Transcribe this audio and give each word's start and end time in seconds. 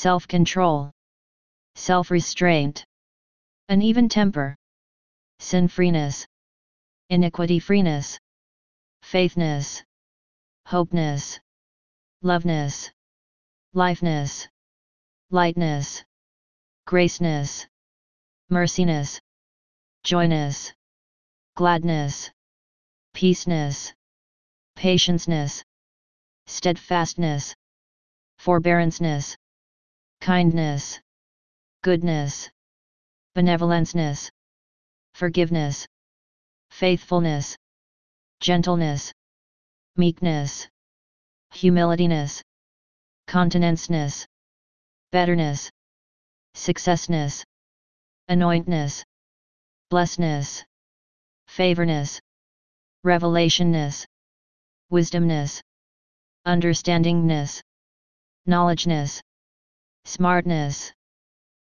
self-control, 0.00 0.90
self-restraint, 1.74 2.86
an 3.68 3.82
even 3.82 4.08
temper, 4.08 4.56
sin-freeness, 5.40 6.26
iniquity-freeness, 7.10 8.18
faithness, 9.02 9.84
hopeness, 10.64 11.38
loveness, 12.22 12.90
lifeness, 13.74 14.48
lightness, 15.30 16.02
graceness, 16.86 17.66
merciness, 18.50 19.20
joyness, 20.02 20.72
gladness, 21.56 22.30
peaceness, 23.12 23.92
patienceness, 24.76 25.62
steadfastness, 26.46 27.54
forbearanceness, 28.38 29.36
kindness, 30.20 31.00
goodness, 31.82 32.50
benevolenceness, 33.34 34.28
forgiveness, 35.14 35.86
faithfulness, 36.70 37.56
gentleness, 38.40 39.12
meekness, 39.96 40.68
humilityness, 41.54 42.42
continenceness, 43.26 44.26
betterness, 45.10 45.70
successness, 46.54 47.42
anointness, 48.28 49.02
blessedness, 49.88 50.64
favorness, 51.48 52.20
revelationness, 53.06 54.04
wisdomness, 54.92 55.62
understandingness, 56.46 57.62
knowledgeness, 58.44 59.22
smartness, 60.04 60.92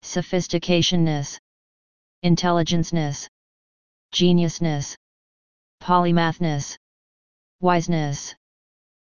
sophisticationness, 0.04 1.40
intelligenceness, 2.23 3.28
geniusness, 4.14 4.95
polymathness, 5.81 6.78
wiseness, 7.61 8.36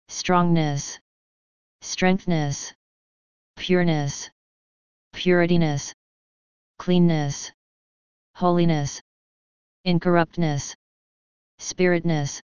strongness, 0.09 0.99
strengthness, 1.81 2.73
pureness, 3.57 4.31
purityness, 5.15 5.93
cleanness, 6.79 7.53
holiness, 8.35 9.01
incorruptness, 9.85 10.75
spiritness, 11.59 12.41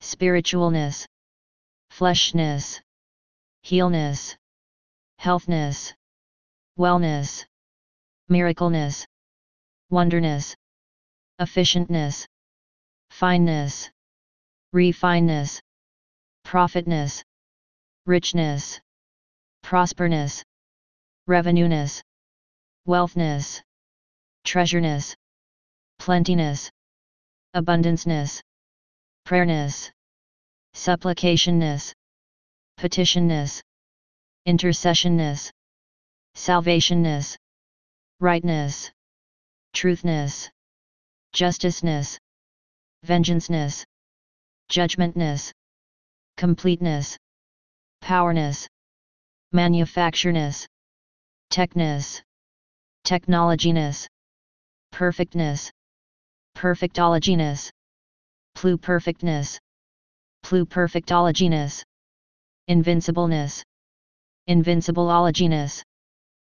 spiritualness, 0.00 1.06
fleshness, 1.90 2.80
healness, 3.62 4.36
healthness, 5.18 5.94
wellness, 6.78 7.44
miracleness, 8.28 9.06
wonderness, 9.90 10.56
efficientness, 11.40 12.26
fineness, 13.10 13.90
refineness, 14.74 15.60
profitness, 16.44 17.22
richness, 18.06 18.80
prosperness, 19.62 20.42
revenueness, 21.26 22.02
wealthness, 22.86 23.62
treasureness, 24.44 25.14
plentiness, 25.98 26.70
abundanceness, 27.56 28.42
prayerness, 29.24 29.90
supplicationness, 30.74 31.94
petitionness, 32.78 33.62
intercessionness, 34.46 35.50
salvationness, 36.34 37.36
rightness, 38.20 38.90
truthness, 39.72 40.50
justiceness, 41.32 42.18
vengeanceness, 43.06 43.84
judgmentness, 44.70 45.50
completeness, 46.36 47.16
powerness, 48.02 48.68
manufactureness, 49.52 50.66
techness, 51.50 52.20
technologyness, 53.06 54.06
perfectness, 54.92 55.70
perfectologyness, 56.54 57.70
pluperfectness, 58.56 59.58
pluperfectologyness, 60.44 61.82
invincibleness, 62.68 63.62
invincibleologyness, 64.48 65.82